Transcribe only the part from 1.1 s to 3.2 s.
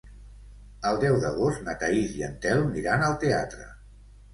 d'agost na Thaís i en Telm iran al